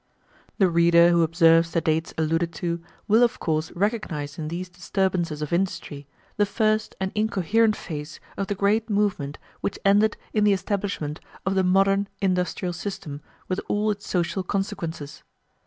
The 0.57 0.67
reader 0.67 1.09
who 1.09 1.21
observes 1.21 1.69
the 1.73 1.79
dates 1.79 2.11
alluded 2.17 2.51
to 2.53 2.81
will 3.07 3.21
of 3.21 3.37
course 3.39 3.71
recognize 3.73 4.39
in 4.39 4.47
these 4.47 4.67
disturbances 4.67 5.43
of 5.43 5.53
industry 5.53 6.07
the 6.37 6.45
first 6.47 6.95
and 6.99 7.11
incoherent 7.13 7.75
phase 7.75 8.19
of 8.35 8.47
the 8.47 8.55
great 8.55 8.89
movement 8.89 9.37
which 9.59 9.77
ended 9.85 10.17
in 10.33 10.43
the 10.43 10.53
establishment 10.53 11.19
of 11.45 11.53
the 11.53 11.63
modern 11.63 12.07
industrial 12.19 12.73
system 12.73 13.21
with 13.47 13.59
all 13.67 13.91
its 13.91 14.07
social 14.09 14.41
consequences. 14.41 15.21